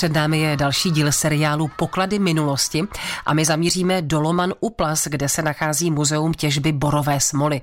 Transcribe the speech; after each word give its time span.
Před 0.00 0.12
námi 0.12 0.40
je 0.40 0.56
další 0.56 0.90
díl 0.90 1.12
seriálu 1.12 1.70
Poklady 1.76 2.18
minulosti 2.18 2.84
a 3.26 3.34
my 3.34 3.44
zamíříme 3.44 4.02
do 4.02 4.20
Loman 4.20 4.54
Uplas, 4.60 5.06
kde 5.06 5.28
se 5.28 5.42
nachází 5.42 5.90
muzeum 5.90 6.34
těžby 6.34 6.72
borové 6.72 7.20
smoly. 7.20 7.60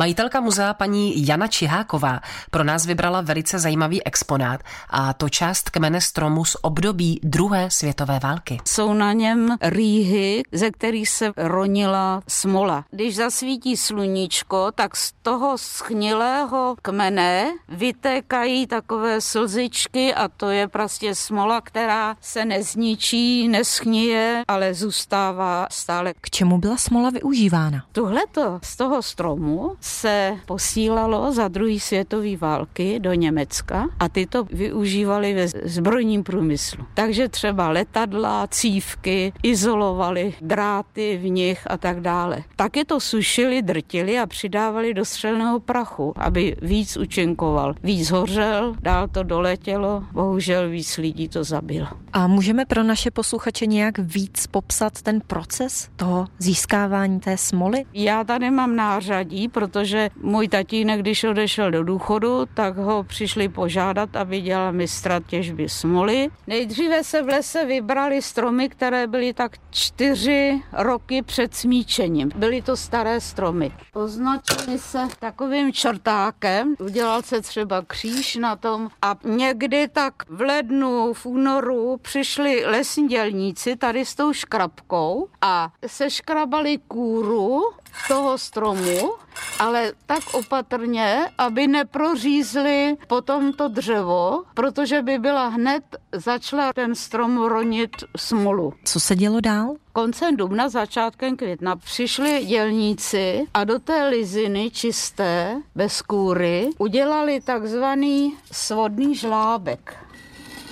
Majitelka 0.00 0.40
muzea 0.40 0.74
paní 0.74 1.26
Jana 1.26 1.46
Čiháková 1.46 2.20
pro 2.50 2.64
nás 2.64 2.86
vybrala 2.86 3.20
velice 3.20 3.58
zajímavý 3.58 4.06
exponát 4.06 4.60
a 4.90 5.12
to 5.12 5.28
část 5.28 5.70
kmene 5.70 6.00
stromu 6.00 6.44
z 6.44 6.56
období 6.62 7.20
druhé 7.22 7.70
světové 7.70 8.18
války. 8.18 8.58
Jsou 8.64 8.92
na 8.92 9.12
něm 9.12 9.56
rýhy, 9.62 10.42
ze 10.52 10.70
kterých 10.70 11.08
se 11.08 11.32
ronila 11.36 12.22
smola. 12.28 12.84
Když 12.90 13.16
zasvítí 13.16 13.76
sluníčko, 13.76 14.72
tak 14.74 14.96
z 14.96 15.12
toho 15.22 15.58
schnilého 15.58 16.76
kmene 16.82 17.52
vytékají 17.68 18.66
takové 18.66 19.20
slzičky 19.20 20.14
a 20.14 20.28
to 20.28 20.50
je 20.50 20.68
prostě 20.68 21.14
smola, 21.14 21.60
která 21.60 22.16
se 22.20 22.44
nezničí, 22.44 23.48
neschníje, 23.48 24.42
ale 24.48 24.74
zůstává 24.74 25.66
stále. 25.70 26.14
K 26.20 26.30
čemu 26.30 26.58
byla 26.58 26.76
smola 26.76 27.10
využívána? 27.10 27.84
Tuhleto 27.92 28.58
z 28.62 28.76
toho 28.76 29.02
stromu 29.02 29.76
se 29.88 30.36
posílalo 30.46 31.32
za 31.32 31.48
druhé 31.48 31.80
světové 31.80 32.36
války 32.36 33.00
do 33.00 33.12
Německa 33.12 33.88
a 34.00 34.08
ty 34.08 34.26
to 34.26 34.44
využívali 34.44 35.34
ve 35.34 35.48
zbrojním 35.48 36.22
průmyslu. 36.22 36.84
Takže 36.94 37.28
třeba 37.28 37.68
letadla, 37.70 38.46
cívky, 38.50 39.32
izolovali 39.42 40.34
dráty 40.40 41.20
v 41.22 41.30
nich 41.30 41.60
a 41.66 41.76
tak 41.76 42.00
dále. 42.00 42.42
Taky 42.56 42.84
to 42.84 43.00
sušili, 43.00 43.62
drtili 43.62 44.18
a 44.18 44.26
přidávali 44.26 44.94
do 44.94 45.04
střelného 45.04 45.60
prachu, 45.60 46.12
aby 46.16 46.56
víc 46.62 46.96
učinkoval. 46.96 47.74
Víc 47.82 48.10
hořel, 48.10 48.74
dál 48.80 49.08
to 49.08 49.22
doletělo, 49.22 50.04
bohužel 50.12 50.68
víc 50.68 50.96
lidí 50.98 51.28
to 51.28 51.44
zabilo. 51.44 51.86
A 52.12 52.26
můžeme 52.26 52.64
pro 52.66 52.82
naše 52.82 53.10
posluchače 53.10 53.66
nějak 53.66 53.98
víc 53.98 54.46
popsat 54.46 55.02
ten 55.02 55.20
proces 55.26 55.88
toho 55.96 56.26
získávání 56.38 57.20
té 57.20 57.36
smoly? 57.36 57.84
Já 57.94 58.24
tady 58.24 58.50
mám 58.50 58.76
nářadí, 58.76 59.48
protože 59.78 60.10
můj 60.16 60.48
tatínek, 60.48 61.00
když 61.00 61.24
odešel 61.24 61.70
do 61.70 61.84
důchodu, 61.84 62.46
tak 62.54 62.76
ho 62.76 63.02
přišli 63.02 63.48
požádat, 63.48 64.16
aby 64.16 64.40
dělal 64.40 64.72
mistra 64.72 65.20
těžby 65.20 65.68
smoly. 65.68 66.28
Nejdříve 66.46 67.04
se 67.04 67.22
v 67.22 67.26
lese 67.26 67.64
vybrali 67.64 68.22
stromy, 68.22 68.68
které 68.68 69.06
byly 69.06 69.34
tak 69.34 69.52
čtyři 69.70 70.62
roky 70.72 71.22
před 71.22 71.54
smíčením. 71.54 72.30
Byly 72.36 72.62
to 72.62 72.76
staré 72.76 73.20
stromy. 73.20 73.72
Označili 73.94 74.78
se 74.78 75.08
takovým 75.18 75.72
čertákem, 75.72 76.74
udělal 76.78 77.22
se 77.22 77.40
třeba 77.40 77.82
kříž 77.86 78.36
na 78.36 78.56
tom 78.56 78.88
a 79.02 79.16
někdy 79.24 79.88
tak 79.88 80.14
v 80.28 80.40
lednu, 80.40 81.12
v 81.12 81.26
únoru 81.26 81.96
přišli 82.02 82.64
lesní 82.66 83.08
dělníci 83.08 83.76
tady 83.76 84.04
s 84.04 84.14
tou 84.14 84.32
škrabkou 84.32 85.28
a 85.42 85.72
seškrabali 85.86 86.78
kůru 86.88 87.62
toho 88.08 88.38
stromu, 88.38 89.14
ale 89.58 89.92
tak 90.06 90.34
opatrně, 90.34 91.30
aby 91.38 91.66
neprořízli 91.66 92.96
potom 93.06 93.52
to 93.52 93.68
dřevo, 93.68 94.42
protože 94.54 95.02
by 95.02 95.18
byla 95.18 95.48
hned 95.48 95.82
začala 96.12 96.72
ten 96.72 96.94
strom 96.94 97.42
ronit 97.42 97.90
smolu. 98.16 98.72
Co 98.84 99.00
se 99.00 99.16
dělo 99.16 99.40
dál? 99.40 99.74
Koncem 99.92 100.36
dubna, 100.36 100.68
začátkem 100.68 101.36
května 101.36 101.76
přišli 101.76 102.44
dělníci 102.46 103.44
a 103.54 103.64
do 103.64 103.78
té 103.78 104.08
liziny 104.08 104.70
čisté, 104.70 105.62
bez 105.74 106.02
kůry, 106.02 106.70
udělali 106.78 107.40
takzvaný 107.40 108.36
svodný 108.52 109.14
žlábek. 109.14 109.96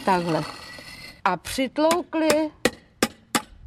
Takhle. 0.05 0.43
A 1.25 1.37
přitloukli 1.37 2.51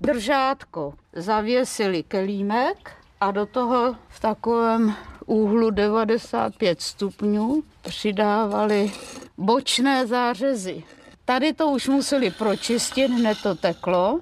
držátko. 0.02 0.94
Zavěsili 1.14 2.04
kelímek 2.04 2.99
a 3.22 3.32
do 3.32 3.46
toho 3.46 3.96
v 4.10 4.20
takovém 4.20 4.96
úhlu 5.26 5.70
95 5.70 6.82
stupňů 6.82 7.64
přidávali 7.82 8.92
bočné 9.38 10.08
zářezy. 10.08 10.84
Tady 11.26 11.54
to 11.54 11.68
už 11.68 11.88
museli 11.88 12.32
pročistit, 12.32 13.12
hned 13.12 13.38
to 13.44 13.56
teklo. 13.56 14.20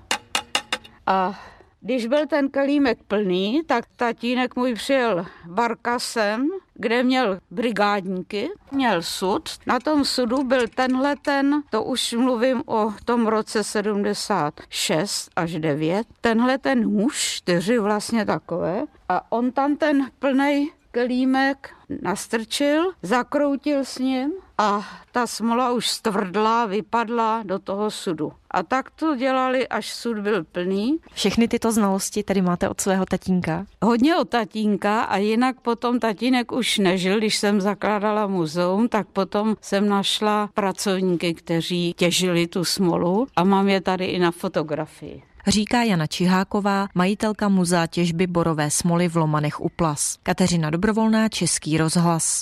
A 1.06 1.40
když 1.82 2.06
byl 2.08 2.28
ten 2.28 2.50
kelímek 2.50 2.98
plný, 3.08 3.62
tak 3.68 3.86
tatínek 3.96 4.56
můj 4.56 4.74
přijel 4.74 5.26
barkasem, 5.46 6.48
kde 6.78 7.04
měl 7.04 7.40
brigádníky, 7.52 8.50
měl 8.72 9.02
sud. 9.02 9.50
Na 9.66 9.80
tom 9.80 10.06
sudu 10.06 10.44
byl 10.44 10.68
tenhle 10.76 11.16
ten, 11.16 11.64
to 11.70 11.84
už 11.84 12.14
mluvím 12.14 12.64
o 12.66 12.94
tom 13.06 13.28
roce 13.28 13.64
76 13.64 15.30
až 15.36 15.54
9, 15.54 16.08
tenhle 16.22 16.58
ten 16.58 16.82
nůž, 16.82 17.18
čtyři 17.18 17.80
vlastně 17.80 18.26
takové, 18.26 18.84
a 19.10 19.32
on 19.32 19.52
tam 19.52 19.76
ten 19.76 20.08
plný 20.20 20.72
kelímek 20.92 21.70
nastrčil, 22.02 22.92
zakroutil 23.02 23.80
s 23.80 23.98
ním 23.98 24.32
a 24.58 24.88
ta 25.12 25.28
smola 25.28 25.72
už 25.72 25.88
stvrdla, 25.88 26.66
vypadla 26.66 27.44
do 27.44 27.60
toho 27.60 27.92
sudu. 27.92 28.32
A 28.52 28.64
tak 28.64 28.90
to 28.92 29.16
dělali, 29.16 29.68
až 29.68 29.94
sud 29.94 30.18
byl 30.18 30.44
plný. 30.44 30.98
Všechny 31.14 31.48
tyto 31.48 31.72
znalosti 31.72 32.24
tedy 32.24 32.42
máte 32.42 32.70
od 32.70 32.82
svého 32.82 33.06
tatínka? 33.06 33.66
Hodně 33.84 34.16
od 34.16 34.30
tatínka 34.30 35.02
a 35.02 35.18
jinak 35.18 35.60
potom 35.62 36.00
tatínek 36.00 36.52
už 36.52 36.78
nežil, 36.78 37.18
když 37.18 37.38
jsem 37.38 37.62
zakládala 37.62 38.28
muzeum, 38.28 38.88
tak 38.88 39.08
potom 39.08 39.56
jsem 39.62 39.90
našla 39.90 40.50
pracovníky, 40.54 41.34
kteří 41.34 41.94
těžili 41.98 42.48
tu 42.48 42.66
smolu 42.66 43.28
a 43.36 43.44
mám 43.44 43.70
je 43.70 43.82
tady 43.82 44.06
i 44.06 44.20
na 44.20 44.32
fotografii 44.32 45.24
říká 45.48 45.84
Jana 45.84 46.08
Čiháková, 46.08 46.88
majitelka 46.96 47.50
muzea 47.50 47.88
těžby 47.88 48.28
borové 48.28 48.72
smoly 48.72 49.08
v 49.10 49.16
Lomanech 49.16 49.62
u 49.62 49.70
Plas. 49.70 50.18
Kateřina 50.24 50.70
Dobrovolná, 50.70 51.30
Český 51.30 51.78
rozhlas. 51.78 52.42